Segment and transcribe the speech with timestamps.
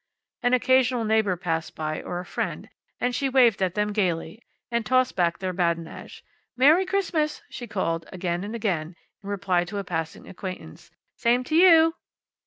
[0.41, 2.69] An occasional neighbor passed by, or a friend,
[2.99, 6.23] and she waved at them, gayly, and tossed back their badinage.
[6.57, 10.89] "Merry Christmas!" she called, again and again, in reply to a passing acquaintance.
[11.17, 11.93] "Same to you!"